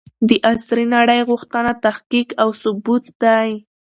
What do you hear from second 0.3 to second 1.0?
عصري